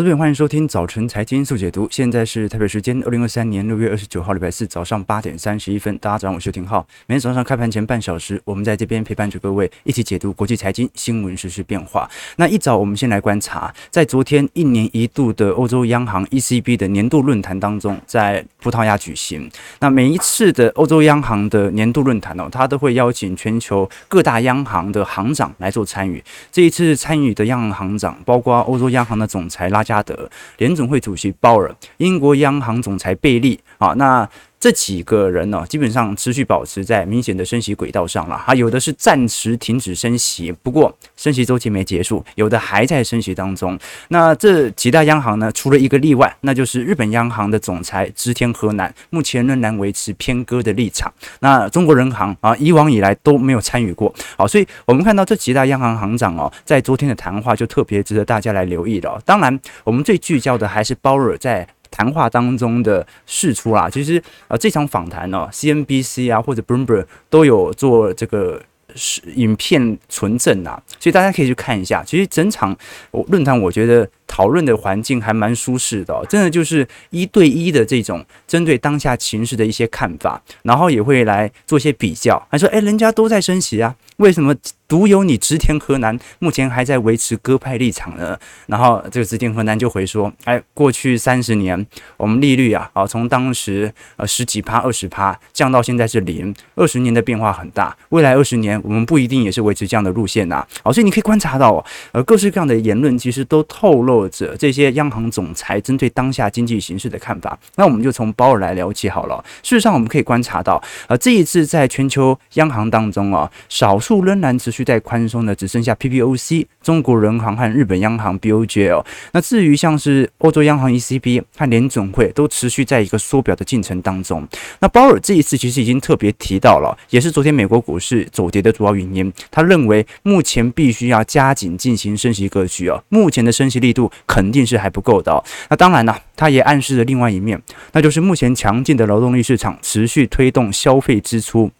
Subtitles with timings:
[0.00, 1.86] 投资朋友，欢迎收听早晨财经速解读。
[1.90, 5.94] 现在是台北时间二零二三年六月二十九号礼拜四早上八点三十一分。
[5.98, 6.86] 大家早上好，我是廷浩。
[7.06, 12.08] 每天早上开盘前半小时，我们在这边陪伴着各位一起解读国际财经新闻、时事变化。
[12.36, 19.50] 那一早，我们先来观察，在昨天一年一度的欧洲央行 ECB 的年度论坛当中，在葡萄牙举行。
[19.80, 26.24] 那每一次的欧洲央行的年度论坛哦，它都会邀请全球各大央行的行长来做参与。
[26.50, 29.84] 这一次参与的央行行长包括欧洲央行的总裁拉。
[29.90, 34.28] 加德、联总会主席鲍尔、英国央行总裁贝利啊，那。
[34.60, 38.36] 这几个人呢，基本上持续保持在明显的升息轨道上了。
[38.36, 43.78] 哈，有的是暂时停止升息，不过升息周期没结束，有的还在升息当中。
[44.08, 51.10] 那这几大央行呢，除了一个例外，那就是日本央行的总裁植田河南，目前仍然维持偏鸽的立场。
[51.38, 54.14] 那中国人行啊，以往以来都没有参与过。
[54.36, 59.18] 好，所以我们看到这几大央行行长哦，在昨天的谈话就特别值得大家来留意了。
[59.24, 61.66] 当然，我们最聚焦的还是鲍尔在。
[61.90, 68.62] 谈话当中的释出啦，其实呃这场访谈呢，CNBC 啊或者 Bloomberg 都有做这个
[68.94, 72.02] 是影片存证啊，所以大家可以去看一下。
[72.04, 72.76] 其实整场
[73.10, 84.54] 我论坛，我觉得讨论的环境还蛮舒适的，真的就是一对一的这种针对当下情势的一些看法，然后也会来做些比较，还说哎，人家都在升息啊，为什么？
[84.90, 97.96] 独有你直田和南目前还在维持鸽派立场呢，然后这个直田和南就回说：“哎，过去三十年我们利率啊，啊从当时呃十几趴、二十趴降到现在是零，二十年的变化很大。
[98.08, 100.66] 未来二十年我们不一定也是维持这样的路线呐。
[100.82, 107.58] 好，所以你可以观察到，呃，各式各样的言论其实都透露或者这些央行总裁针对当下经济形势的看法。
[107.76, 109.42] 那我们就从鲍尔来了解好了。
[109.62, 114.84] 事实上，我们可以观察到，呃，这一次在全球央行当中啊，少数仍然持续。
[114.90, 119.04] 在宽松的只剩下 PBOC、中国人行和日本央行 BOJ。
[119.30, 124.44] 那至于像是欧洲央行 ECB 和联准会，都持续在一个缩表的进程当中。
[124.80, 129.32] 那鲍尔这一次其实已经特别提到了，也是昨天美国股市走跌的主要原因。
[129.48, 135.42] 他认为目前必须要加紧进行升息格局哦，目前的升息力度肯定是还不够的。
[135.68, 137.60] 那当然了，它也暗示了另外一面，
[137.92, 141.70] 那就是目前强劲的劳动力市场持续推动消费支出。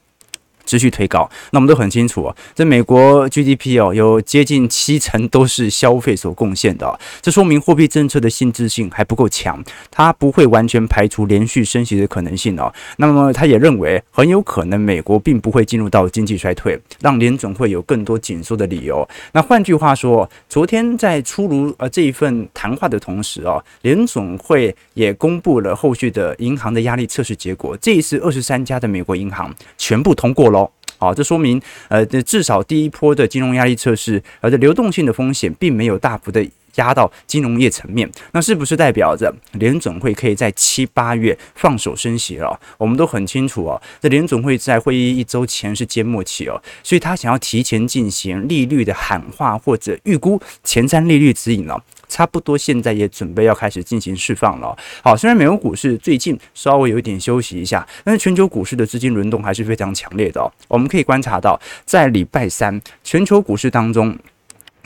[0.65, 12.73] 持续推高，那我们都很清楚啊，在美国 GDP 哦，有接近七成都是消费所贡献的，这说明货币政策的性质性还不够强，它不会完全排除连续升息的可能性哦。
[12.99, 19.07] 那么他也认为很有可能美国并不会进入到经济衰退，让联准会有更多紧缩的理由。
[19.33, 30.60] 那换句话说，昨天在出炉呃这一份谈话的同时哦，联准会也公布了后续的银行的压力测试结果，这一次二十三家的美国银行全部通过了。
[31.01, 38.07] 好，这说明，呃，这至少第一波的金融压力测试，而这流动性的风险并没有大幅的压到金融业层面。
[38.33, 42.61] 那是不是代表着联总会可以在七八月放手升息了？
[42.77, 51.83] 我们都很清楚哦，这联总会在会议一周前是缄默期哦，所以他想要提前进行利率的喊话或者预估前瞻利率指引了。
[52.11, 54.77] 差不多现在也准备要开始进行释放了。
[55.03, 60.53] 好，虽然美国股市最近稍微有一点休息一下，但是全球股市的资金轮动还是非常强烈的。
[60.69, 64.19] 我们可以观察到，在礼拜三全球股市当中，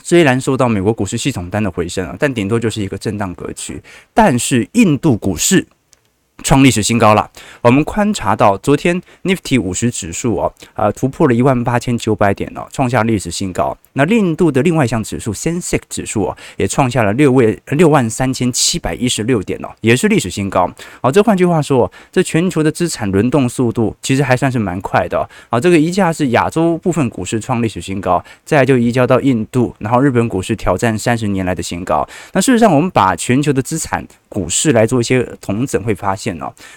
[0.03, 3.81] 虽然受到美国股市系统单的回升啊，但顶多就是一个震荡格局。
[4.13, 5.65] 但是印度股市。
[6.43, 7.29] 创历史新高了。
[7.61, 13.75] 我们观察到，昨天 Nifty 五十指数哦，呃，突破了一万八千九百点哦，创下历史新高。
[13.93, 20.69] 那印度的另外一项指数 Sensex 指数哦，也创下了六位六万三千七百一十六点哦，也是历史新高。
[21.01, 25.27] 好，这换句话说，这全球的资产轮动速度其实还算是蛮快的。
[25.49, 32.07] 好，这个一下是亚洲部分股市创历史新高，再就移交到印度，然后日本股市挑战三十年来的新高。
[32.33, 36.24] 那事实上，我们把全球的资产股市来做一些统整，会发现。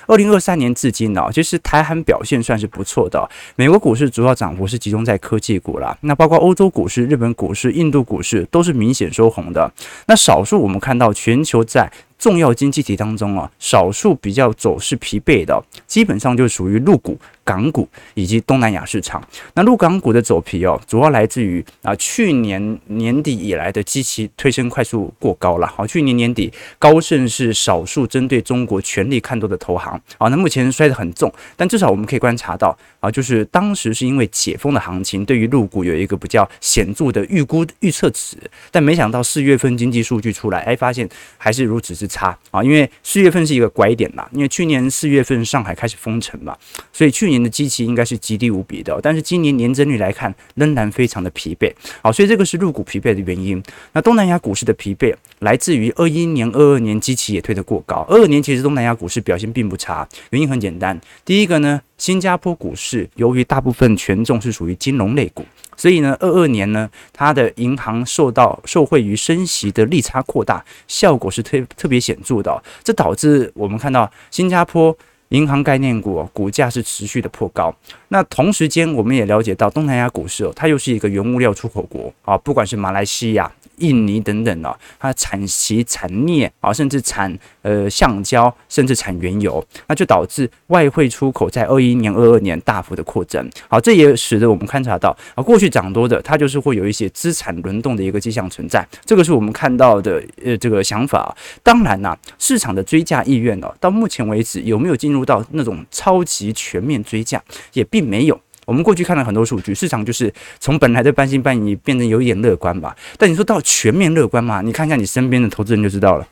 [0.06, 3.28] 二零二三年至今呢，其实台韩表现算是不错的。
[3.56, 9.72] 美国股市主要涨幅是集中在科技股啦，那包括欧洲股市、日本股市、印度股市都是明显收红的。
[10.06, 17.18] 那少数我们看到全球在重要经济体当中啊，少数比较走势疲惫的，基本上就属于陆股。
[17.44, 25.66] 港股以及东南亚市场，那陆港股的走皮哦，主要来自于啊去年年底以来的基期推升快速过高了。
[25.66, 38.36] 好，去年年底高盛是少数针对中国全力看多的投行，啊，那目前摔得很重，但至少我们可以观察到啊，就是当时是因为解封的行情对于陆股有一个比较显著的预估预测值，
[38.70, 46.56] 但没想到四月份经济数据出来，哎，发现还是如此之差啊，因为四月份是一个拐点嘛，因为去年四月份上海开始封城嘛，
[46.92, 51.72] 所以去年的基期应该是极低无比的，但是今年年增率来看仍然非常的疲惫，
[52.02, 53.62] 好，所以这个是入股疲惫的原因。
[53.92, 65.44] 那东南亚股市的疲惫来自于二一年、二二年基期也推得过高，二二年其实东南亚股市表现并不差，原因很简单，第一个呢，新加坡股市由于大部分权重是属于金融类股。
[65.76, 72.62] 所以呢，二二年呢，它的银行受到受惠于升息的利差扩大，效果是特特别显著的。
[72.82, 74.96] 这导致我们看到新加坡
[75.30, 77.74] 银行概念股股价是持续的破高。
[78.08, 83.50] 那同时间，我们也了解到东南亚股市哦，它又是一个原物料出口国啊，不管是马来西亚。
[83.78, 93.48] 印尼等等啊，它产锡、产镍啊，甚至产呃橡胶，甚至产原油，那就导致外汇出口在二一年、二二年大幅的扩增。
[93.68, 98.86] 好，这也使得我们观察到啊，过去涨多的，它就是会有一些资产轮动的一个迹象存在。
[99.04, 101.36] 这个是我们看到的呃这个想法。
[101.62, 107.42] 当然呐，市场的追价意愿哦，到目前为止有没有进入到那种超级全面追价，
[107.72, 108.40] 也并没有。
[108.68, 110.30] 我们过去看了很多数据，市场就是
[110.60, 112.94] 从本来的半信半疑变成有一点乐观吧。
[113.16, 114.60] 但你说到全面乐观嘛？
[114.60, 116.28] 你看一下你身边的投资人就知道了。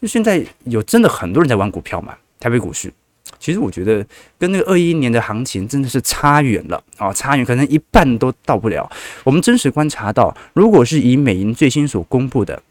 [0.00, 2.14] 就现在有真的很多人在玩股票嘛？
[2.38, 2.92] 台北股市，
[3.40, 4.06] 其实我觉得
[4.38, 8.88] 跟那个二一年的行情真的是差远了啊，差远可能一半都到不了。
[9.24, 12.62] 我们真实观察到，如果是以美银最新所公布的。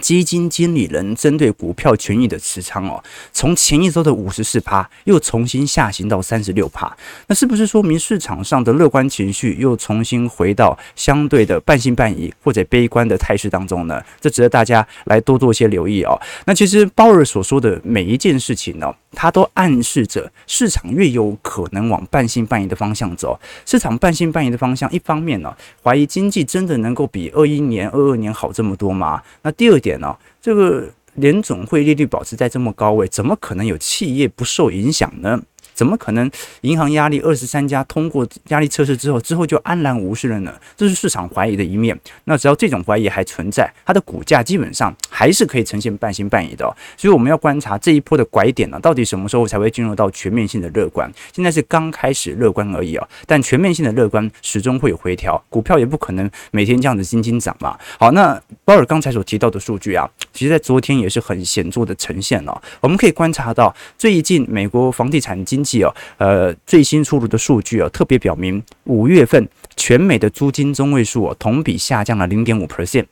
[0.00, 3.02] 基金经理人针对股票权益的持仓哦，
[3.32, 14.02] 从前一周的五十四趴又重新下行到三十六趴，那是不是说明市场上的乐观情绪又重新回到相对的半信半疑或者悲观的态势当中呢？
[14.20, 16.20] 这值得大家来多做些留意哦。
[16.46, 23.38] 那其实鲍尔所说的每一件事情呢，它都暗示着市场越有可能往半信半疑的方向走。
[23.64, 29.22] 市场半信半疑的方向，一方面呢，怀疑经济真的能够比二一年、二二年好这么多吗？
[29.42, 30.00] 那第二点。
[30.00, 30.16] 呢？
[30.40, 35.38] 这个联总会利率保持在这么高位，怎么可能有企业不受影响呢？
[35.80, 36.30] 怎么可能
[36.60, 40.52] 银行压力二十三家通过压力测试之后，之后就安然无事了呢？
[40.76, 41.98] 这是市场怀疑的一面。
[42.24, 46.66] 那只要这种怀疑还存在，它的股价基本上还是可以呈现半信半疑的。
[46.98, 51.10] 所以我们要观察这一波的拐点呢，到底什么时候才会进入到全面性的乐观？
[51.32, 57.78] 现在是刚开始乐观而已啊，但全面性的乐观始终会有回调，股票也不可能每天这样子斤斤涨嘛。
[57.98, 62.62] 好，那鲍尔刚才所提到的数据啊，其实在昨天也是很显著的呈现了。
[62.82, 65.69] 我们可以观察到，最近美国房地产经济。
[65.82, 73.06] 哦，呃，最新出炉的数据哦，特别表明五月份全美的租金中位数哦，同比下降了零点五 percent，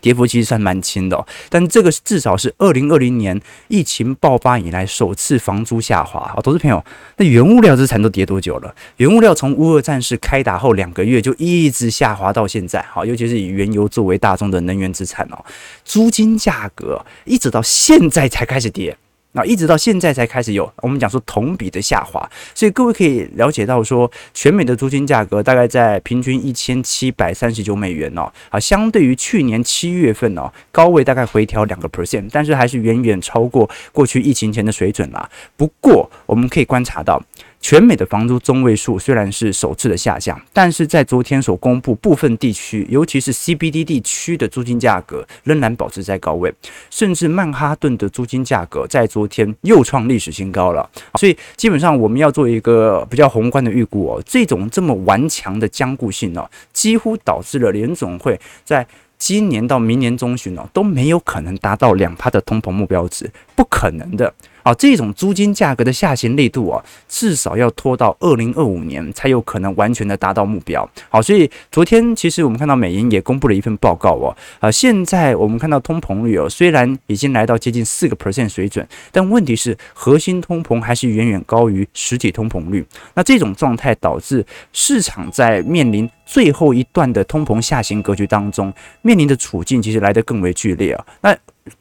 [0.00, 1.26] 跌幅其实算蛮轻的哦。
[1.48, 6.20] 但这个至少是二零二零年疫情爆发以来首次房租下滑。
[6.34, 6.84] 好，投资朋友，
[7.16, 8.74] 那原物料资产都跌多久了？
[8.98, 12.82] 原物料从乌俄战事开打后两个月就一直下滑到现在。
[12.82, 15.44] 好，尤其是以原油作为大宗的能源资产哦，
[15.84, 18.96] 租金价格一直到现在才开始跌。
[19.32, 35.28] 那一直到现在才开始有我们讲说同比的下滑，所以各位可以了解到说，全美的租金价格大概在平均一千七百三十九美元哦，啊，相对于去年七月份哦，高位大概回调两个 percent，但是还是远远超过过去疫情前的水准啦。
[35.56, 37.22] 不过我们可以观察到。
[37.60, 46.54] 全美的房租中位数虽然是首次的下降，但是在昨天所公布部分地区，尤其是 CBD 地区的租金价格仍然保持在高位，
[46.88, 50.88] 甚至曼哈顿的租金价格在昨天又创历史新高了。
[51.16, 58.86] 所以基本上我们要做一个比较宏观的预估哦，这种这么顽强的僵固性哦，几乎导致了联总会在
[59.18, 64.32] 今年到明年中旬哦都没有可能达到两趴的通膨目标值，不可能的。
[64.62, 70.88] 好，这种租金价格的下行力度啊，至少要拖到二零二五年才有可能完全的达到目标。
[71.08, 82.84] 好，所以昨天其实我们看到美银也公布了一份报告哦，啊，现在我们看到通膨率哦，虽然已经来到接近四个 percent 水准，但问题是核心通膨还是远远高于实体通膨率。
[83.14, 88.72] 那这种状态导致市场在面临最后一段的通膨下行格局当中，
[89.02, 91.06] 面临的处境其实来得更为剧烈啊。
[91.22, 91.36] 那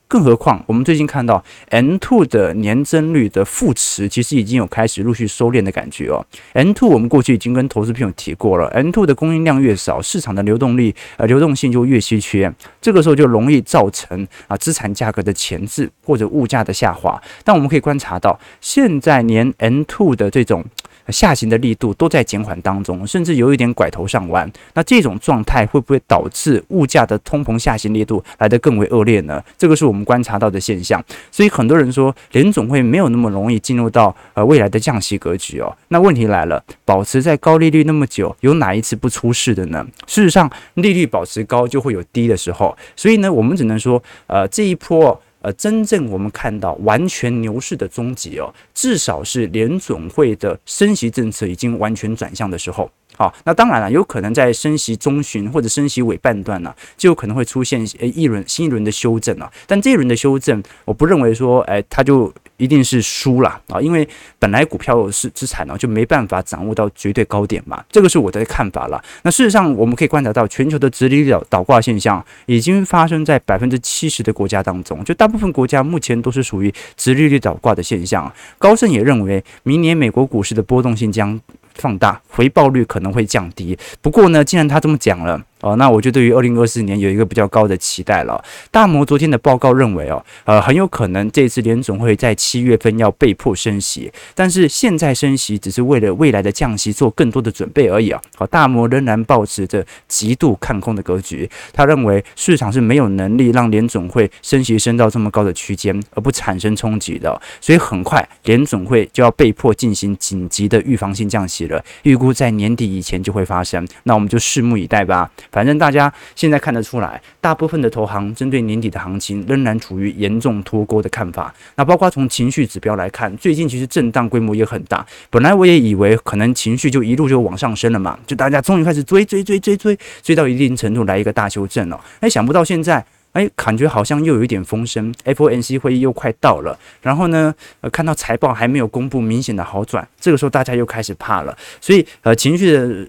[0.07, 6.25] 更何况，我们最近看到 M2 的年增率的负值，其实已经有开始陆续收敛的感觉哦。
[6.53, 17.21] M2 我们过去已经跟投资朋友提过了，M2 的供应量越少，市场的流动力呃流动性就越稀缺，这个时候就容易造成啊资产价格的前置或者物价的下滑。
[17.43, 20.63] 但我们可以观察到，现在连 M2 的这种。
[21.09, 24.51] 下行的力度都在减缓当中，甚至有一点拐头上弯。
[24.73, 29.43] 那这种状态会不会导致物价的通膨下行力度来得更为恶劣呢？
[29.57, 31.03] 这个是我们观察到的现象。
[31.31, 35.75] 所以很多人说联总会没有那么容易进入到呃未来的降息格局哦。
[35.89, 39.85] 那问题来了，保持在高利率那么久，有哪一次不出事的呢？
[40.05, 42.77] 事实上，利率保持高就会有低的时候。
[42.95, 45.21] 所以呢，我们只能说，呃，这一波。
[45.47, 52.91] 呃，真正我们看到完全牛市的终极哦，至少是联总会的升息政策已经完全转向的时候。
[53.15, 59.49] 好，那当然了，有可能在升息中旬或者升息尾半段呢、就有可能会出现呃一轮新一轮的修正啊。
[59.65, 64.07] 但这一轮的修正，我不认为说，哎，他就一定是输了啊，因为
[64.39, 67.83] 本来股票是资产呢，就没办法掌握到绝对高点嘛。
[67.89, 69.01] 这个是我的看法了。
[69.23, 78.31] 那事实上，我们可以观察到，全球的直利率倒挂现象已经发生在百分之七十的国家当中，就大部分国家目前都是属于直利率倒挂的现象。
[78.57, 81.39] 高盛也认为，明年美国股市的波动性将
[81.75, 83.77] 放大，回报率可能会降低。
[84.01, 85.41] 不过呢，既然他这么讲了。
[85.61, 88.43] 哦，那我就对于二零二四年有一个比较高的期待了。
[88.69, 98.21] 大摩昨天的报告认为，哦，呃，很有可能这次联总会在七月份要被迫升息，但是现在升息只是为了未来的降息做更多的准备而已啊。
[98.35, 113.87] 好，大摩仍然保持着极度看空的格局，他认为市场是没有能力让联总会升息升到这么高的区间而不产生冲击的，所以很快联总会就要被迫进行紧急的预防性降息了，预估在年底以前就会发生。
[114.03, 115.29] 那我们就拭目以待吧。
[115.51, 121.53] 反正大家现在看得出来，大部分的投行针对年底的行情仍然处于严重脱钩的看法。
[121.75, 125.05] 那包括从情绪指标来看，最近其实震荡规模也很大。
[125.29, 131.99] 本来我也以为可能情绪就一路就往上升了嘛，就大家终于开始追追追追追，追到一定程度来一个大修正了。
[132.19, 136.77] 哎，想不到现在，哎，感觉好像又有一点风声，FOMC 会议又快到了。
[137.01, 141.57] 然后呢，呃，看到财报还没有公布明显的好转，这个时候大家又开始怕了。
[141.79, 143.07] 所以，呃，情绪的。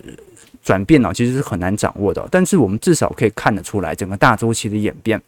[0.69, 5.19] 转变呢，其实是很难掌握的，但是我们至少可以看得出来整个大周期的演变。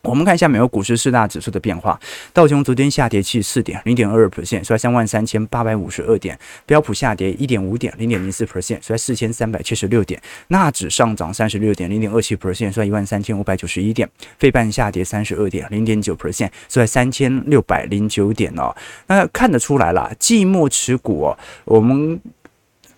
[0.00, 2.00] 我们看一下美国股市四大指数的变化，
[2.32, 18.74] 道琼昨天下跌七十四点，零点二二 percent，收在三万三千八百五十二点；标普下跌一点五点，零点零四 percent，收在四千三百七十六点；纳指上涨三十六点，零点二七 percent，收在一万三千五百九十一点；费半下跌三十二点，零点九 percent，收在三千六百零九点哦。
[19.08, 22.18] 那看得出来了，季末持股，我们。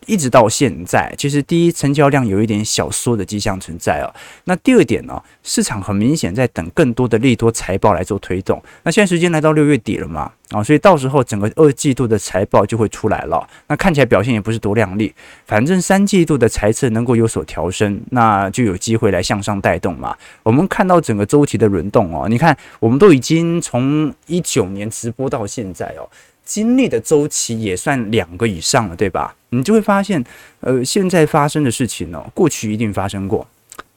[0.07, 4.13] 一直到现在，其实第一成交量有一点小缩的迹象存在哦。
[4.45, 8.63] 那第二点呢，市场很明显在等更多的利多财报来做推动。
[8.83, 13.47] 那现在时间来到六月底了嘛，啊，所以到时候整个二季度的财报就会出来了。
[13.69, 15.15] 那看起来表现也不是多亮丽，
[15.47, 20.17] 反正三季度的财测能够有所调升，那就有机会来向上带动嘛。
[20.43, 26.09] 我们看到整个周期的轮动哦，你看我们都已经从一九年直播到现在哦。
[26.51, 29.37] 经历的周期也算两个以上了，对吧？
[29.51, 30.25] 你就会发现，
[30.59, 33.47] 呃，现在发生的事情呢，过去一定发生过，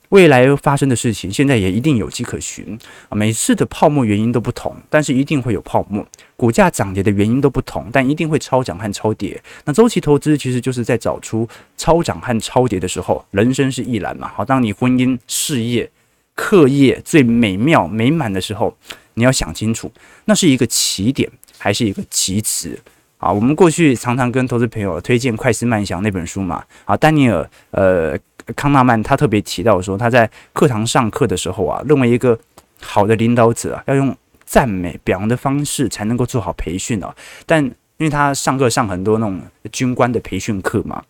[0.10, 2.77] 未来发生的事情，现在也一定有迹可循
[3.10, 3.15] 啊。
[3.15, 6.05] 每次的泡沫原因都不同，但是一定会有泡沫。
[6.38, 9.41] 股价涨跌的原因都不同，但一定会超涨和超跌。
[9.65, 14.27] 那周期投资其实就是在找出超涨和超跌的时候，人生是一览嘛。
[14.27, 15.89] 好，当你婚姻、事业、
[16.36, 18.77] 课业最美妙美满的时候，
[19.15, 19.91] 你要想清楚，
[20.25, 21.27] 那是一个起点。
[21.63, 22.77] 还是一个极词
[23.20, 23.32] 啊！
[23.32, 26.62] 我们过去常常跟投资朋友推荐《快思慢想》那本书嘛。
[26.84, 28.20] 啊，丹尼尔呃
[28.53, 32.38] 康纳曼他特别提到说，他在课堂上课的时候啊，认为一个
[32.82, 37.15] 好的领导者啊，要用赞美表扬的方式才能够做好培训啊。
[37.46, 39.39] 但因为他上课上很多那种
[39.72, 41.01] 军官的培训课嘛，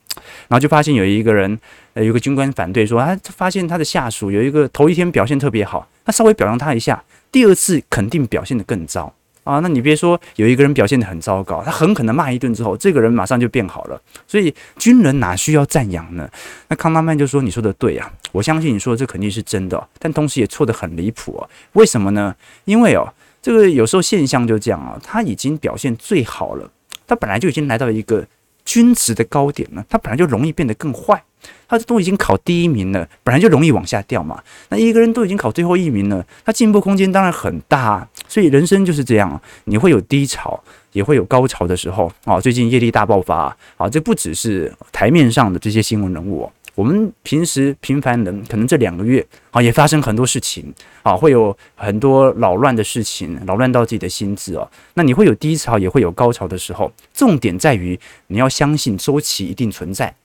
[0.48, 1.60] 然后就发现有一个人
[1.96, 9.12] 呃，有个军官反对说，他发现他的下属有一个头一天表现特别好，他稍微表扬他一下，第二次肯定表现得更糟。
[9.44, 14.02] 啊，那你别说有一个人表现得很糟糕，他很可能骂一顿之后，这个人马上就变好了。
[14.26, 16.30] 所以军人哪需要赞扬呢？
[16.70, 21.46] 那康纳曼就说：“你说的对啊，我相信你说的这肯定是真的，但同时也错得很离谱。
[21.74, 22.34] 为什么呢？
[22.66, 26.72] 因为哦，这个有时候现象就这样啊，他已经表现最好了，
[27.06, 28.26] 他本来就已经来到一个
[28.64, 31.22] 均值的高点了，他本来就容易变得更坏。”
[31.68, 34.42] 他都已经考第一名了，本来就容易往下掉嘛。
[34.70, 38.08] 那一个人都已经考最后一名了，他进步空间当然很大。
[38.28, 42.40] 所以人生就是这样，你会有低潮，也会有高潮的时候啊。
[42.40, 50.74] 最近业力大爆发啊，这不只是台面上的这些新闻人物，我们平时平凡人可能这两个月啊也发生很多事情
[51.04, 54.68] 啊，会有很多扰乱的事情，扰乱到自己的心智哦。
[54.96, 56.92] 那你会有低潮，也会有高潮的时候。
[57.14, 60.16] 重点在于你要相信周期一定存在。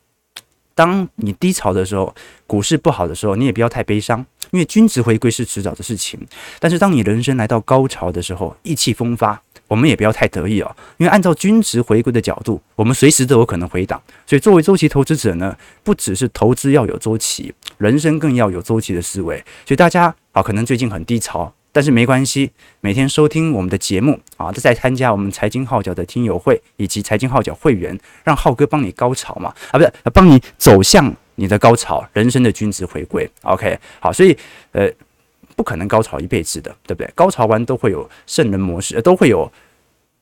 [0.79, 2.15] 当你低潮的时候，
[2.47, 6.25] 股市不好的时候，你也不要太悲伤，因为均值回归是迟早的事情。
[6.61, 14.01] 但是当你人生来到高潮的时候，意气风发，我们也不要太得意哦，因为按照均值回归的角度，我们随时都有可能回档。
[14.25, 19.37] 所以作为周期投资者呢，不只是投资要有周期，人生更要有周期的思维。
[19.67, 21.53] 所以大家啊，可能最近很低潮。
[21.71, 33.31] 但是没关系，每天收听我们的节目啊，在参加我们财经号角的听友会以及财经号角会员，让浩哥帮你高潮嘛啊，不是帮你走向你的高潮，人生的均值回归。
[33.43, 34.37] OK，好，所以
[34.73, 34.91] 呃，
[35.55, 37.11] 不可能高潮一辈子的，对不对？
[37.15, 39.51] 高潮完都会有圣人模式，都会有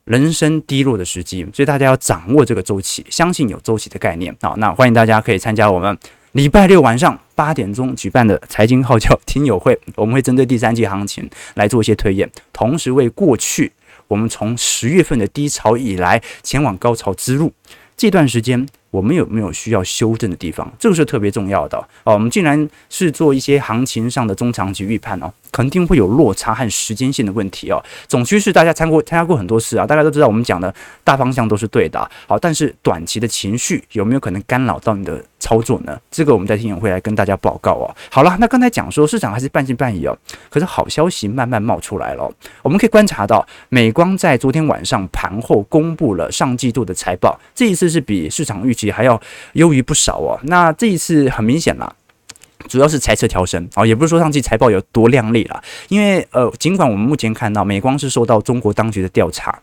[0.03, 4.35] 人生低落的时机，所以大家要掌握这个周期，相信有周期的概念。
[4.41, 5.97] 好，那欢迎大家可以参加我们
[6.33, 13.71] 礼拜六晚上八点钟举办的财经号角听友会，我们会针对第三季行情来做一些推演，同时为过去
[14.07, 17.51] 我们从十月份的低潮以来前往高潮之路
[17.95, 18.67] 这段时间。
[18.89, 20.71] 我们有没有需要修正的地方？
[20.79, 22.13] 这个是特别重要的哦。
[22.13, 27.83] 我们既然是做一些行情上的中长期预判哦，肯定会有落差和时间性的问题哦。
[28.07, 31.99] 总趋势大家参过参加过很多次啊，大家都知道我们讲的大方向都是对的。
[32.27, 35.97] 好，但是短期的情绪有没有可能干扰到你的操作呢？
[36.11, 37.87] 这个我们在听友会来跟大家报告哦。
[38.11, 40.17] 好了，那刚才讲说市场还是半信半疑哦，
[40.49, 42.29] 可是好消息慢慢冒出来了。
[42.61, 49.17] 我们可以观察到，美光在昨天晚上盘后公布了上季度的财报，这一次是比市场预期还要
[49.53, 50.37] 优于不少哦。
[50.43, 51.95] 那这一次很明显啦，
[52.67, 59.57] 主要是财测调升啊，也不是说上季财报有多亮丽啦，因为呃，尽管我们目前看到美光是受到中国当局的调查。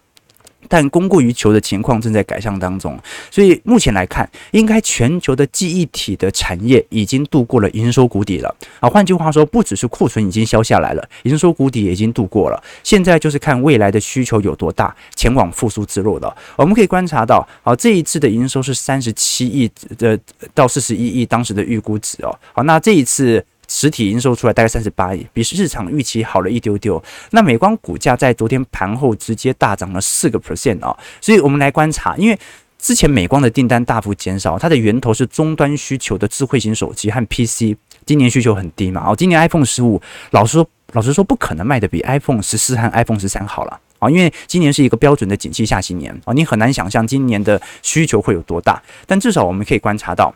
[0.68, 2.98] 但供过于求的情况正在改善当中，
[3.30, 8.88] 所以目前来看，应该全球的记忆体的产业已经度过了营收谷底了啊。
[8.88, 12.62] 换句话说，不只是库存已经消下来了，营收谷底也已经度过了。
[12.82, 16.36] 现在就是看未来的需求有多大，前往复苏之路了。
[16.56, 20.18] 我们可以观察到，啊，这一次的营收是三十七亿的
[20.54, 22.38] 到四十一亿当时的预估值哦。
[22.52, 23.44] 好，那这一次。
[23.68, 27.02] 实体营收出来大概三十八亿，比市场预期好了一丢丢。
[27.30, 32.38] 那美光股价在昨天盘后直接大涨了四个 percent 啊，所以我们来观察，因为
[32.78, 40.00] 之前美光的订单大幅减少，它的源头是终端需求的智慧型手机和 PC，今年需求很低嘛，哦，今年 iPhone 十五，
[40.32, 50.34] 老实说，老实说不可能卖得比 iPhone 十四和 iPhone 十三好了啊，因为今年是一个标准的景气下行年啊，你很难想象今年的需求会有多大，但至少我们可以观察到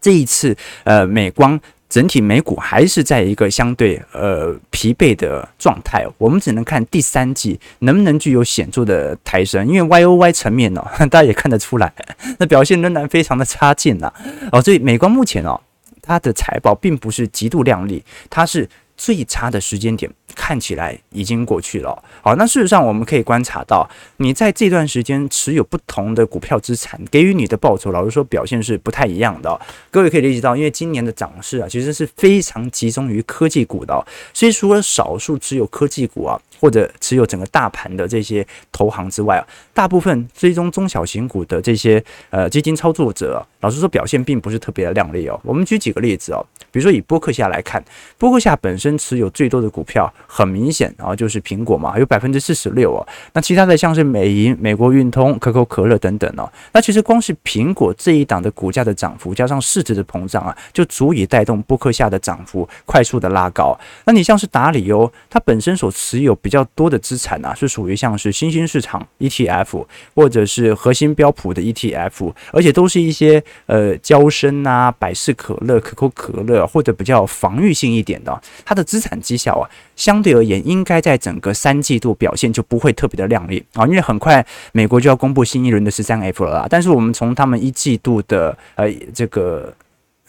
[0.00, 1.60] 这一次，呃，美光。
[1.88, 11.92] 整体美股还是在一个相对呃疲惫的状态，我们只能看第三季能不能具有显著的抬升，因为 Y O Y 层面呢， 大家也看得出来，
[12.38, 14.12] 那表现仍然非常的差劲呐
[14.52, 15.60] 哦，所以美光目前哦，
[16.02, 18.68] 它的财报并不是极度亮丽，它是。
[18.98, 22.04] 最差的时间点看起来已经过去了。
[22.20, 23.88] 好，那事实上我们可以观察到，
[24.18, 29.58] 你在这段时间持有不同的股票资产，给予你的报酬，老实说表现是不太一样的。
[29.90, 34.04] 各位可以理解到，因为今年的涨势啊，其实是非常集中于科技股的。
[34.34, 45.40] 所以除了少数持有科技股啊，或者持有整个大盘的这些投行之外啊，大部分追踪中小型股的这些呃基金操作者，老实说表现并不是特别的亮丽哦。
[45.44, 47.82] 我们举几个例子哦，比如说以波克夏来看，
[48.18, 48.98] 波克夏本身。
[48.98, 53.06] 持有最多的股票很明显啊，就是苹果嘛，有百分之四十六哦。
[53.32, 56.50] 那其他的像是美银、美国运通、可口可乐等等哦。
[56.72, 63.78] 那其实光是苹果这一档的股价的涨幅，加上市值的膨胀啊，就足以带动波克夏的涨幅快速的拉高。
[64.04, 86.66] 那你像是达里欧，它本身所持有比较多的资产啊，是属于像是新兴市场 ETF 或者是核心标普的 ETF，而且都是一些呃娇生啊、百事可乐、可口可乐或者比较防御性一点的，它的资产绩效啊，相对而言，应该在整个三季度表现就不会特别的亮丽啊，因为很快美国就要公布新一轮的十三 F 了啦。
[86.68, 89.72] 但是我们从他们一季度的呃这个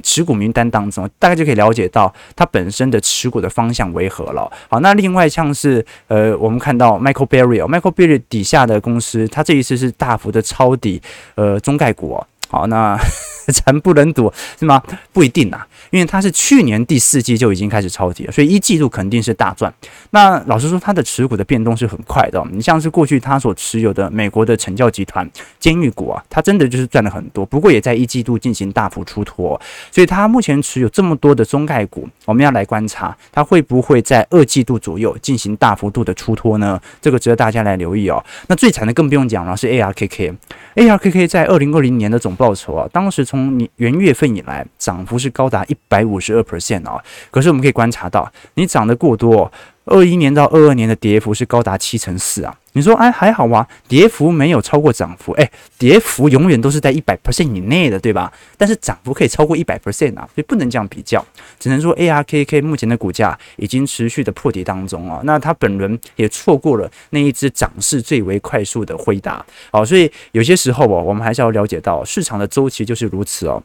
[0.02, 4.50] 持股名单当中，大概就可以了解到它本身的持股的方向为何了。
[4.70, 11.02] 好，那另外像是呃，我们看到 Michael Berry，Michael Berry 底下的公司，它这一次是大幅的抄底
[11.36, 12.28] 呃中概股哦。
[12.50, 13.00] 好，那。
[13.50, 14.80] 惨不忍睹是吗？
[15.12, 19.74] 不一定啊，因为它是去年第四季就已经开始抄底了，所以一季度肯定是大赚。
[20.12, 22.46] 那老实说，它的持股的变动是很快的。
[22.52, 29.60] 你像是过去它所持有的美国的成教集团监狱股啊，它真的就是赚了很多，不过也在一季度进行大幅出脱。
[29.92, 36.80] 所以它目前持有这么多的中概股，我们要来观察它会不会在二季度左右进行大幅度的出脱呢？
[37.02, 38.24] 这个值得大家来留意哦。
[38.46, 47.04] 那最惨的更不用讲了，是 ARKK，ARKK 在二零二零年的总报酬啊，当时从你元月份以来，涨幅是高达一百五十二 percent 啊！
[47.30, 49.52] 可是我们可以观察到，你涨得过多，
[49.86, 52.56] 二一年到二二年的跌幅是高达七成四啊！
[52.74, 53.68] 你说哎还好啊？
[53.88, 58.32] 跌幅没有超过涨幅，哎，跌幅永远都是在一百 percent 以内的，对吧？
[58.56, 61.26] 但是涨幅可以超过一百 percent 啊，所以不能这样比较，
[61.60, 65.22] 只能说 ARKK 目前的股价已经持续的破底当中啊。
[65.24, 73.64] 那它本轮也错过了那一只涨势最为快速的辉达，好，所以有些时候哦，我们还是要了解到市场的周期就是如此哦。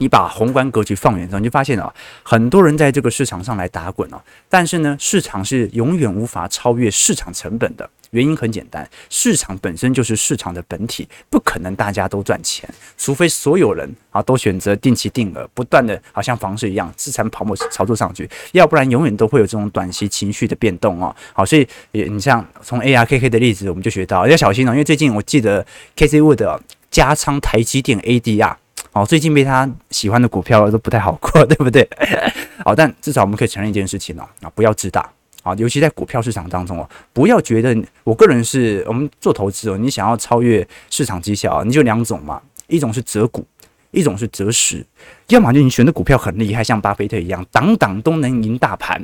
[0.00, 7.88] 你把宏观格局放远之后，你就发现啊，很多人在这个市场上来打滚啊，但是呢，市场是永远无法超越市场成本的。
[8.12, 21.14] 原因很简单，市场本身就是市场的本体，不可能大家都赚钱，除非所有人啊都选择定期定额，不断的好像房市一样资产泡沫操作上去，要不然永远都会有这种短期情绪的变动哦。
[21.34, 26.58] 好，所以你像从 ARKK 的例子，我们就学到要小心哦，因为最近我记得 KC Wood
[26.90, 28.56] 加仓台积电 ADR，
[28.92, 31.88] 哦，最近被他喜欢的股票都不太好过， 对不对？
[32.64, 35.08] 好，但至少我们可以承认一件事情哦，啊，不要自大。
[35.42, 37.74] 啊，尤其在股票市场当中哦，不要觉得
[38.04, 43.42] 我个人是我们做投资哦，你想要超越市场绩效，你就两种嘛，一种是择股，
[43.90, 44.84] 一种是择时。
[45.28, 49.00] 要么就你选的股票很厉害，像巴菲特一样，档档都能赢大盘；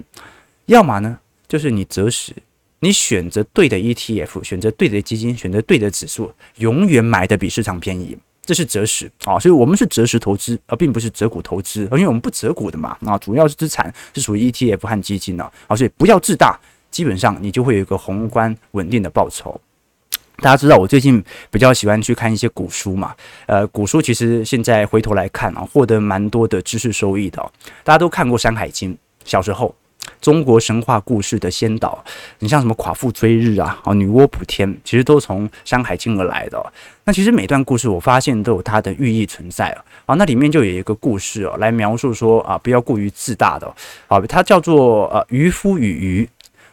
[0.66, 1.18] 要么呢，
[1.48, 2.34] 就是你择时，
[2.80, 8.18] 你选择对的 ETF，选择对的基金，选择对的指数，永远买的比市场便宜。
[8.46, 16.58] 这是择时啊，所以我们是择时投资，而并不是择股投资，因为我们不择股的嘛啊，主要是资产是属于 ETF 和基金的啊，所以不要自大，
[16.90, 19.60] 基本上你就会有一个宏观稳定的报酬。
[20.38, 23.14] 大家知道我最近比较喜欢去看一些古书嘛，
[23.46, 27.42] 呃，古书其实现在回头来看啊，获得蛮多的知识收益的。
[27.82, 29.74] 大家都看过《山海经》，小时候。
[30.26, 32.04] 中国神话故事的先导，
[32.40, 36.60] 你像什么寡妇追日啊，啊，女娲补天，其实都从《山海经》而来的。
[37.04, 39.70] 那其实每段故事，我发现都有它的寓意存在
[40.04, 40.16] 啊。
[40.16, 43.72] 那里面就有一个故事哦，来描述说啊，不要过于自大的。
[44.08, 46.28] 啊，它叫做呃渔夫与鱼。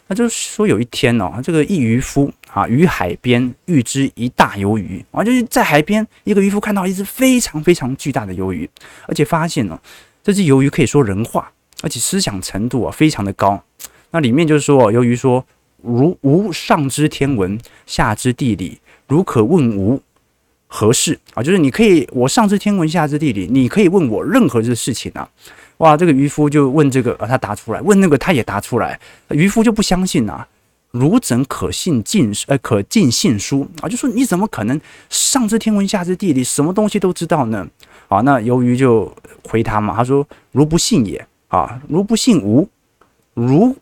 [0.08, 8.68] 那就是说有一天哦，这个一渔夫啊，于海边遇之一大鱿鱼啊，就是在海边，一个渔夫看到一只非常非常巨大的鱿鱼，
[9.06, 9.78] 而且发现哦，
[10.24, 11.48] 这只鱿鱼可以说人话。
[11.82, 13.62] 而且思想程度啊非常的高，
[14.10, 15.44] 那里面就是说，由于说
[15.82, 20.00] 如吾上知天文，下知地理，如可问吾
[20.66, 21.42] 何事啊？
[21.42, 25.28] 就是你可以我上知天文，下知地理，你可以问我任何的事情啊。
[25.78, 28.98] 哇，这个渔夫就问这个啊，他答出来；问那个，他也答出来。
[29.28, 30.46] 渔夫就不相信啊，
[30.92, 33.88] 汝怎可信尽呃可尽信书啊？
[33.88, 37.68] 就说你怎么可能上知天文，下知地理，什么东西都知道呢？
[38.08, 39.12] 啊，那由于就
[39.48, 41.26] 回他嘛，他说：如不信也。
[41.54, 42.68] 啊，如不信吾，
[43.34, 43.76] 如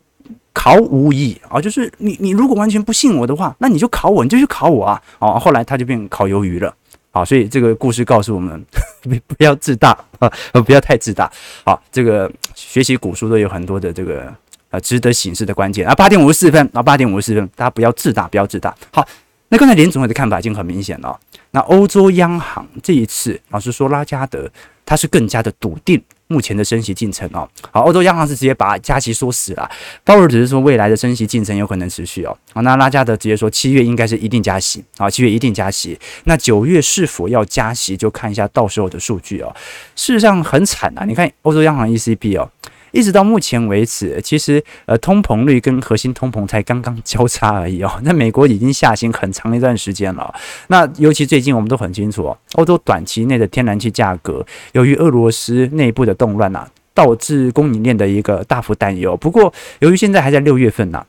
[0.53, 1.59] 考吾矣啊！
[1.59, 5.01] 就是你，你如果完全不信我的话，那你就考我，你就去考我啊！
[5.17, 6.71] 哦，后来他就变烤鱿鱼了。
[7.09, 8.63] 好，所以这个故事告诉我们，
[9.01, 10.31] 不不要自大啊，
[10.61, 11.31] 不要太自大。
[11.65, 14.31] 好，这个学习古书都有很多的这个
[14.69, 15.95] 呃值得醒思的关键啊。
[15.95, 18.75] 八点五十四分啊，八点五十四分，大家不要自大，不要自大。
[18.91, 19.03] 好，
[19.49, 21.19] 那刚才联准会的看法已经很明显了。
[21.49, 24.47] 那欧洲央行这一次，老实说，拉加德
[24.85, 25.99] 他是更加的笃定。
[26.33, 29.69] 目前的升息进程哦，好，欧洲央行是直接把加息说死了，
[30.03, 39.55] 鲍尔只是说未来的升息进程有可能持续哦，好，那拉加德直接说七月应该是一定加息，好，七月一定加息，那九月是否要加息就看一下到时候的数据哦。
[39.95, 42.49] 事实上很惨啊，你看欧洲央行 ECB 哦。
[42.93, 47.91] 一直到目前为止，其实呃，通膨率跟核心通膨才刚刚交叉而已哦。
[48.05, 50.33] 那美国已经下行很长一段时间了。
[50.67, 59.17] 那尤其最近我们都很清楚哦，欧洲短期内的天然气价格，由于俄罗斯内部的动乱呐，导致供应链的一个大幅担忧。
[59.17, 61.03] 不过，由于现在还在六月份呐，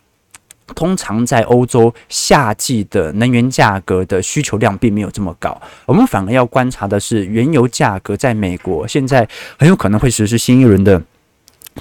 [0.74, 11.02] 通常在欧洲夏季的能源价格的需求量并没有这么高，我们反而要观察的是原油价格在美国现在很有可能会实施新一轮的。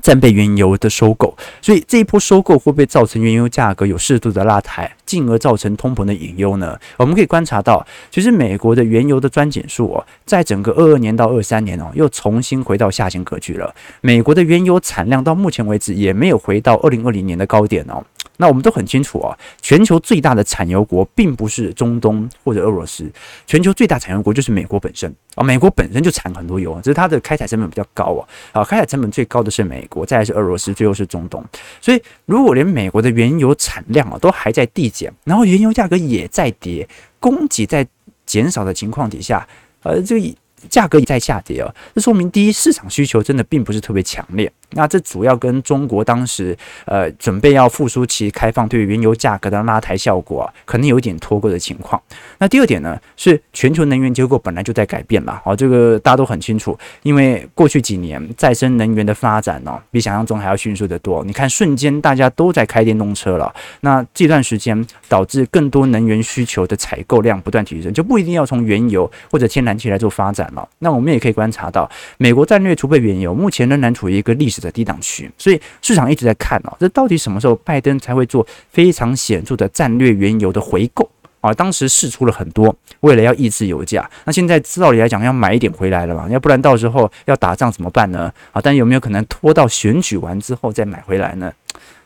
[0.02, 6.78] 战备原油的收购，所以这一波收购会不会造成原油价格有适度的拉抬，进而造成通膨的隐忧呢？
[6.98, 13.74] 我们可以观察到，其实美国的原油的钻井数哦，在整个二二年到二三年哦，又重新回到下行格局了。
[14.02, 18.04] 美国的原油产量到目前为止也没有回到二零二零年的高点哦。
[18.38, 23.10] 那我们都很清楚啊，全球最大的产油国并不是中东或者俄罗斯，
[23.46, 25.44] 全球最大产油国就是美国本身啊。
[25.44, 28.62] 美国本身就产很多油，只是它的开采成本比较高啊。
[28.62, 31.44] 啊，开采成本最高的是美国，再来是俄罗斯，最后是中东。
[31.80, 36.88] 所以，如果连美国的原油产量啊都还在递减，然后原油价格也在跌，
[37.20, 37.88] 供给在
[38.26, 39.48] 减少的情况底下，
[39.84, 40.36] 呃，这个
[40.70, 44.52] 价格也在下跌啊，这说明第一，市场需求真的并不是特别强烈。
[44.76, 52.02] 那这主要跟中国当时呃准备要复苏期开放对于原油价格的拉抬效果啊，可能有一点脱钩的情况。
[52.38, 61.24] 那第二点呢，是全球能源结构本来就在改变了，好，这个大家都很清楚，因为过去几年再生能源的发展呢，比想象中还要迅速得多。
[61.24, 70.68] 你看，瞬间大家都在开电动车了，那这段时间导致更多能源需求的采购量不断提升，就不一定要从原油或者天然气来做发展了。
[70.80, 81.10] 那我们也可以观察到，美国战略储备原油目前仍然处于一个历史在低档区，所以市场一直在看哦，这到底什么时候拜登才会做非常显著的战略原油的回购
[81.42, 81.54] 啊？
[81.54, 84.10] 当时试出了很多，为了要抑制油价。
[84.26, 86.28] 那现在道理来讲要买一点回来了嘛？
[86.30, 88.32] 要不然到时候要打仗怎么办呢？
[88.52, 91.52] 啊，但有没有可能拖到选举完之后再买回来呢？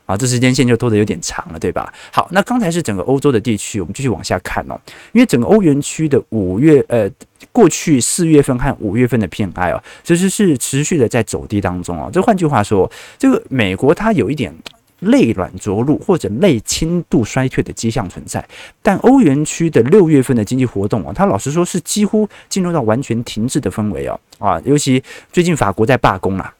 [0.07, 1.93] 啊，这时间线就拖得有点长了，对吧？
[2.11, 4.79] 好，那刚才是整个欧洲的地区，我们继续往下看哦。
[5.11, 7.11] 因为整个欧元区的五月，呃，
[7.51, 12.09] 过去四月份和五月份的 PMI 哦，其实是持续的在走低当中哦。
[12.11, 12.89] 这换句话说，
[13.19, 14.55] 这个美国它有一点
[15.01, 18.47] 类软着陆或者类轻度衰退的迹象存在，
[18.81, 24.17] 但欧元区的六月份的经济活动啊，它老实说是几乎进入到完全停滞的氛围哦。
[24.39, 26.53] 啊，尤其最近法国在罢工啊。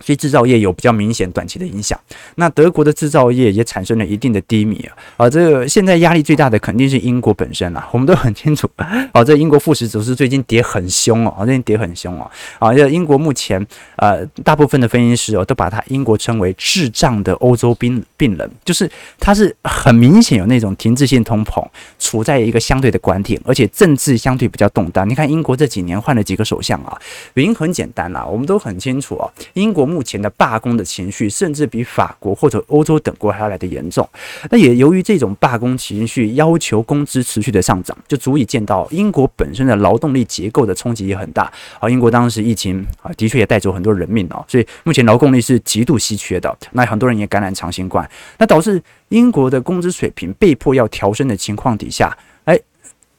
[0.00, 1.98] 所以制造业有比较明显短期的影响，
[2.36, 4.96] 那德国的制造业也产生了一定的低迷啊。
[5.16, 8.68] 啊，这个现在压力最大的肯定是英国本身啦， 我们都很清楚。
[8.76, 12.30] 啊，这英国富时指数最近跌很凶哦，最近跌很凶哦。
[12.58, 13.64] 啊，这英国目前
[13.96, 21.64] 呃，大部分的分析师哦，都把它英国称为智障的欧洲病病人，就是它是很明显有那种停滞性通膨，
[22.00, 25.08] 处在一个相对的关点，而且政治相对比较动荡。
[25.08, 26.98] 你看英国这几年换了几个首相啊，
[27.34, 29.83] 原因很简单啦，我们都很清楚哦，英国。
[29.84, 34.08] 目前的罢工的情绪，甚至比法国或者欧洲等国还要来得严重。
[34.50, 41.52] 那也由于这种罢工情绪，要求工资持续的上涨，就足以见到英国本身的劳动力结构的冲击也很大。
[41.80, 46.56] 而英国当时疫情啊，的确也带走很多人命哦，所以目前劳动力是极度稀缺的。
[46.72, 52.58] 那很多人也感染长新冠，那导致英国的工资水平被迫要调升的情况底下，哎，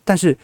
[0.04, 0.38] 但是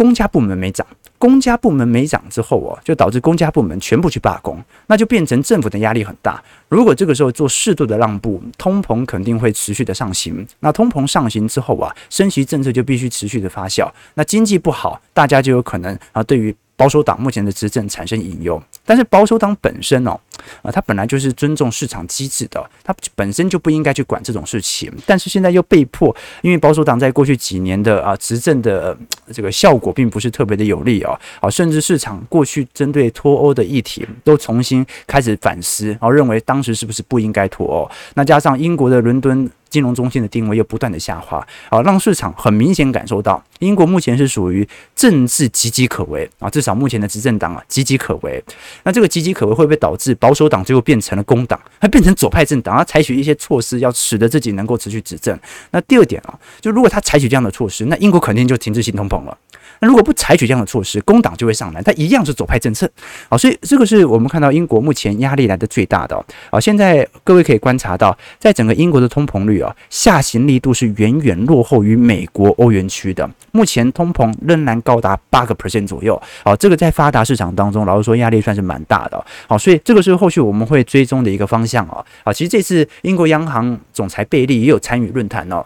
[0.00, 0.86] 公家部门没涨。
[1.18, 6.42] 公家部门没涨之后哦，就导致公家部门全部去罢工，那就变成政府的压力很大。
[6.70, 10.46] 如果这个时候做适度的让步，通膨肯定会持续的上行。
[10.60, 13.86] 那通膨上行之后啊，升息政策就必须持续的发酵。
[14.14, 16.56] 那经济不好，大家就有可能啊，对于。
[16.76, 20.18] 保守党目前的执政产生隐忧，但是保守党本身哦，
[20.62, 28.96] 啊，他本来就是尊重市场机制的，他本身就不应该去管这种事情，但是现在又被迫，因为保守党在过去几年的啊执政的
[29.32, 39.50] 这个效果并不是特别的有利哦，啊，甚至市场过去针对脱欧的议题都重新开始反思，然后认为当时是不是不应该脱欧，那加上英国的伦敦。
[39.70, 48.42] 金融中心的定位又不断的下滑，啊，让市场很明显感受到，英国目前是属于政治岌岌可危啊，至少目前的执政党啊岌岌可危。
[48.82, 55.36] 那这个岌岌可危会不会导致保保守党最后变成了工党，它变成左派政党，要采取一些措施，要使得自己能够持续执政？
[55.72, 59.36] 那第二点啊，就如果他采取这样的措施，那英国肯定就停止新通膨了。
[59.80, 62.88] 那如果不采取这样的措施，工党就会上来，它一样是左派政策，
[63.28, 85.64] 啊，所以这个是我们看到英国目前压力来的最大的哦，现在各位可以观察到，在整个英国的通膨率啊，下行力度是远远落后于美国、欧元区的，目前通膨仍然高达八个 percent 左右，啊，这个在发达市场当中，老实说压力算是蛮大的，好，所以这个是后续我们会追踪的一个方向啊，啊，其实这次英国央行总裁贝利也有参与论坛哦。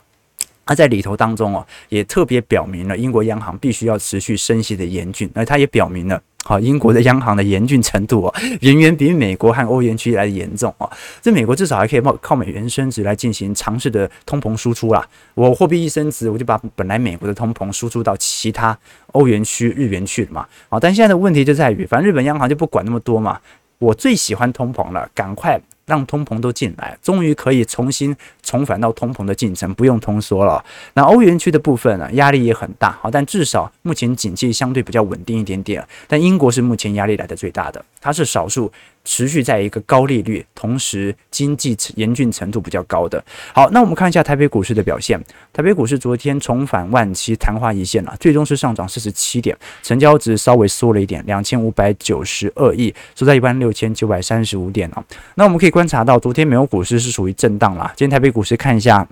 [0.66, 10.90] 他在里头当中哦，也特别表明了英国央行必须要持续升息的严峻，而他也表明了，好，英国的央行的严峻程度哦，远远比美国和欧元区来的严重哦。
[11.20, 15.06] 这美国至少还可以靠靠美元升值来进行尝试的通膨输出啦。
[15.34, 18.76] 我货币一升值，我就把本来美国的通膨输出到其他
[19.12, 20.46] 欧元区、日元去了嘛。
[20.68, 23.38] 好，但现在的问题就在于，反正日本央行就不管那么多嘛。
[23.78, 25.60] 我最喜欢通膨了，赶快。
[25.86, 30.64] 让通膨都进来，终于可以重新重返到通膨的进程，不用通缩了。
[30.94, 35.84] 那欧元区的部分呢，压力也很大，好，但至少目前经济相对比较稳定一点点。
[36.06, 38.70] 但英国是目前压力来的最大的，它是少数。
[39.06, 43.22] 持续在一个高利率，同时经济严峻程度比较高的。
[43.52, 45.22] 好，那我们看一下台北股市的表现。
[45.52, 55.04] 台北股市昨天重返万七，昙花一现了，最终是上涨四十七点，成交值稍微缩了一点，两千五百九十二亿，收在一万六千九百三十五点啊。
[55.34, 57.92] 那我们可以观察到，昨天美国股市是属于震荡啦。
[57.94, 59.06] 今天台北股市看一下。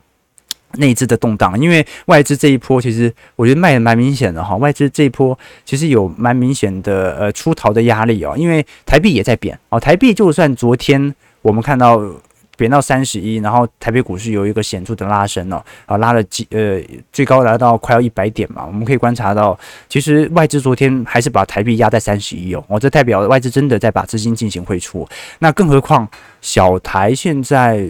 [0.79, 12.01] 内资的动荡，因为外资这一波其实我觉得卖的蛮明显的哈，外资这一波其实有蛮明显的呃出逃的压力哦，因为台币也在贬哦，台币就算昨天我们看到
[12.57, 16.81] 贬到三十一，然后台北股市有一个显著的拉升哦，啊拉了几呃
[17.13, 19.55] 最高来到快要一百点嘛，我们可以观察到，
[19.91, 25.07] 其实外资昨天还是把台币压在三十一哦，哦这代表外资真的在把资金进行汇出，
[25.41, 26.09] 那更何况
[26.41, 27.87] 小台现在。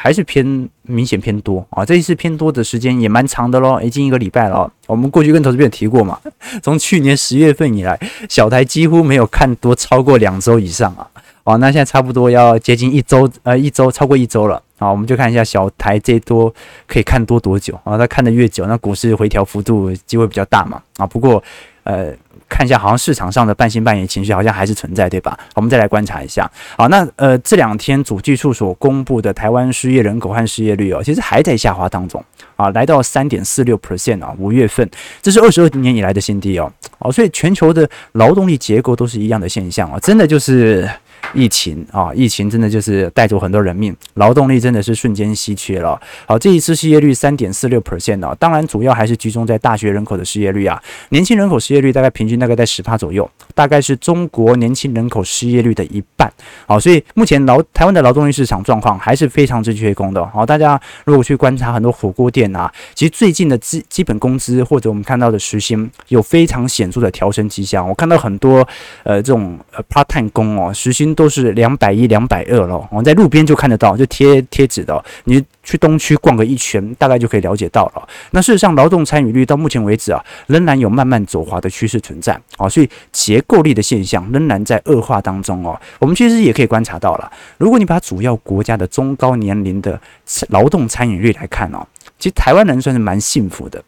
[0.00, 1.84] 还是偏明显偏多啊！
[1.84, 4.70] 这一次偏多的时间也蛮长的喽，已经一个礼拜了。
[4.86, 6.16] 我们过去跟投资朋友提过嘛，
[6.62, 11.04] 从去年十月份以来，小台几乎没有看多超过两周以上啊！
[11.42, 14.88] 哦，那现在差不多要接近一周，呃，一周超过一周了啊！
[14.88, 16.54] 我们就看一下小台这多
[16.86, 17.98] 可以看多多久啊？
[17.98, 21.06] 它看得越久，那股市回调幅度机会比较大嘛啊！
[21.06, 21.42] 不过
[21.82, 22.14] 呃。
[22.48, 25.38] 看一下，好像市场上的半信半疑情绪好像还是存在，对吧？
[25.54, 26.50] 我们再来观察一下。
[26.76, 32.24] 好，那呃这两天主计处所公布的台湾失业人口和失业率哦，其实还在下滑当中
[32.56, 34.88] 啊，来到三点四六 percent 啊，五月份
[35.20, 36.72] 这是二十二年以来的新低哦。
[36.98, 40.88] 哦，所以全球的劳动力结构都是一样的现象啊，真的就是
[41.34, 46.00] 疫情啊，疫情真的就是带走很多人命，劳动力真的是瞬间稀缺了。
[46.26, 56.32] 好，这一次失业率三点四六 percent 啊，当然主要还是集中在大学人口的失业率啊，年轻人口失业率大概平均大概在十趴左右，大概是中国年轻人口失业率的一半。
[56.66, 60.24] 好，所以目前劳台湾的劳动力市场状况还是非常之缺工的。
[60.28, 67.86] 好，大家如果去观察很多火锅店啊，其实最近的基基本工资或者我们看到的时薪有非常显著的调升迹象。
[67.86, 68.66] 我看到很多
[69.02, 72.76] 呃这种呃 part time 工哦，时薪都是两百一、两百二了。
[72.90, 75.04] 我们在路边就看得到，就贴贴纸的。
[75.24, 78.08] 你去东区逛个一圈，大概就可以了解到了。
[78.30, 85.78] 那事实上，劳动参与率到目前为止啊，仍然有慢慢走滑的趋势存在啊，所以结构力的现象仍然在恶化当中哦。
[85.98, 90.00] 我们其实也可以观察到了，如果你把主要国家的中高年龄的
[90.48, 91.86] 劳动参与率来看哦，
[92.18, 93.82] 其实台湾人算是蛮幸福的。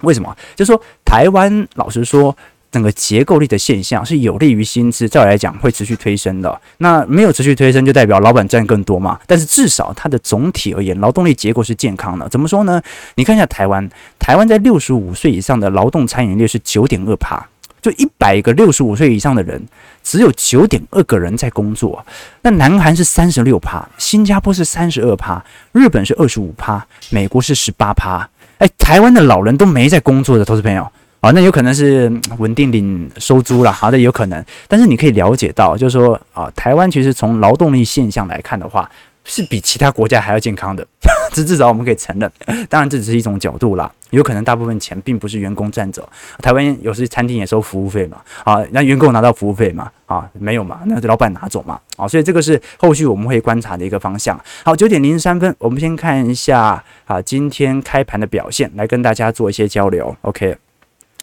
[0.00, 0.36] 为什么？
[0.56, 2.36] 就是说台湾老实说。
[2.72, 6.60] 整个结构力的现象是有利于薪资，照来讲会持续推升的。
[6.78, 9.20] 那没有持续推升，就代表老板赚更多嘛。
[9.26, 12.26] 但是至少它的总体而言，劳动力结构是健康的。
[12.30, 12.82] 怎么说呢？
[13.16, 13.86] 你看一下台湾，
[14.18, 17.46] 台湾在六十五岁以上的劳动参与率是九点二趴，
[17.82, 19.62] 就一百个六十五岁以上的人，
[20.02, 22.02] 只有九点二个人在工作。
[22.40, 28.26] 那南韩是三十六趴，新加坡是三十二趴，日本是二十五趴，美国是十八趴。
[28.56, 30.90] 哎，台湾的老人都没在工作的，投资朋友。
[31.22, 38.90] 啊，那有可能是稳定领收租了，好的有可能，但是你可以了解到，就是说啊，台湾其实从劳动力现象来看的话，
[39.24, 40.84] 是比其他国家还要健康的，
[41.32, 42.28] 这至少我们可以承认。
[42.68, 46.08] 当然这只是一种角度啦，有可能大部分钱并不是员工赚走，
[46.38, 54.36] 台湾有时餐厅也收服务费嘛，啊，那员工拿到服务费嘛，啊，没有嘛，那老板拿走嘛，啊，所以这个是后续我们会观察的一个方向。
[54.64, 60.56] 好，九点零三分，我们先看一下啊，今天开盘的表现，来跟大家做一些交流，OK。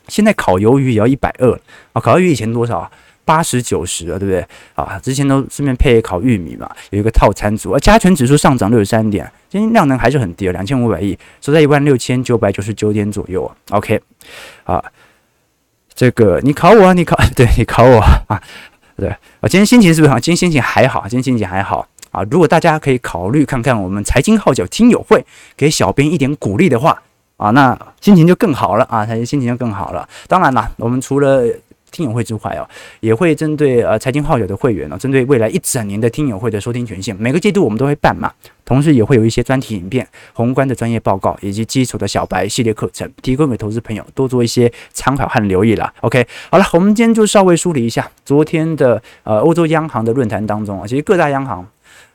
[0.09, 1.51] 现在烤鱿鱼也要一百二
[1.93, 2.01] 啊！
[2.01, 2.91] 烤鱿鱼以前多少啊？
[3.25, 4.43] 八十九十了，对不对？
[4.73, 7.71] 啊，之前都顺便配烤玉米嘛，有一个套餐组。
[7.71, 13.51] 而加权指数上涨六十三点，今天量能还是很低，两千五百亿，收在一万六千九百九十九点左右。
[13.69, 14.01] OK，
[14.63, 14.83] 啊，
[15.93, 18.41] 这个你考我啊，你考， 对你考我啊，
[18.97, 20.19] 对啊，今天心情是不是好？
[20.19, 22.23] 今天心情还好，今天心情还好啊。
[22.31, 25.23] 如果大家可以考虑看看我们财经号角听友会，
[25.55, 27.03] 给小编一点鼓励的话。
[27.39, 30.07] 啊，那心情就更好了啊，他心情就更好了。
[30.27, 31.45] 当然啦，我们除了
[31.89, 32.67] 听友会之外哦，
[32.99, 38.29] 也会针对呃财经号角的会员呢，针对未来一整年的听友会的收听权限，每个季度我们都会办嘛。
[38.65, 45.91] 同时也会有一些专题影片、宏观的专业报告以及基础的小白系列课程，提供给投资朋友多做一些参考和留意啦。
[46.01, 51.65] OK，好了，我们今天就稍微梳理一下昨天的呃欧洲央行的论坛当中啊，其实各大央行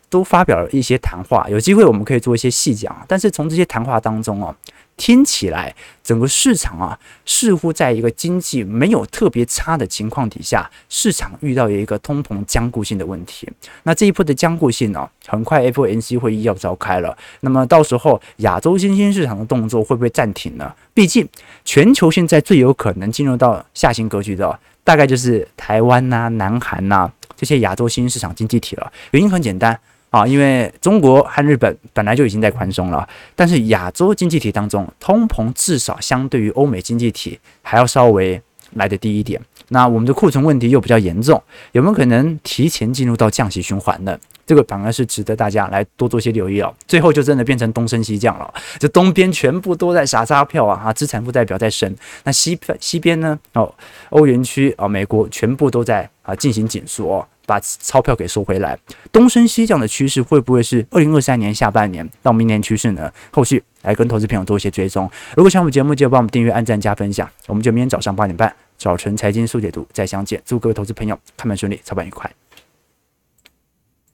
[0.09, 2.95] 都发表了一些谈话，有机会我们可以做一些细讲。
[3.09, 4.55] 但是从这些谈话当中哦。
[4.97, 13.51] 听起来，整个市场啊，似乎在一个经济没有特别差的情况底下，市场遇到一个通膨僵固性的问题。
[13.83, 17.17] 那这一波的僵固性呢、很快 FOMC 会议要召开了。
[17.41, 20.73] 那么到时候亚洲新兴市场的动作会不会暂停呢？
[20.95, 21.29] 毕竟
[21.65, 28.93] 全球现在最有可能进入到下行格局的，大概就是台湾呐、南韩呐、这些亚洲新兴市场经济体了。
[29.11, 29.79] 原因很简单。
[30.15, 38.41] 啊，因为中国和日本本来就已经在宽松了，但是亚洲经济体当中，通膨至少相对于欧美经济体还要稍微
[38.75, 39.41] 来得低一点。
[39.71, 44.17] 那我们的库存问题又比较严重，有没有可能提前进入到降息循环呢？
[44.47, 46.73] 这个反而是值得大家来多做些留意哦。
[46.87, 53.37] 最后就真的变成东升西降了，这东边全部都在撒钞票啊，啊，资产负债表在升，那西西边呢？
[53.55, 53.75] 哦，
[54.11, 57.27] 欧元区啊，美国全部都在啊进行紧缩哦。
[57.47, 58.79] 把钞票给收回来，
[59.13, 63.11] 东升西降的趋势会不会是二零二三年下半年到明年趋势呢？
[63.31, 65.11] 后续来跟投资朋友做一些追踪。
[65.37, 67.29] 如果喜欢我们节目，记得帮我们订阅、按赞、加分享。
[67.47, 70.41] 我们就明天早上八点半，早晨财经速解读再相见。
[70.45, 72.31] 祝各位投资朋友开盘顺利，操盘愉快。